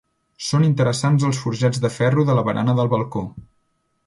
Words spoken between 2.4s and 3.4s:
barana del balcó.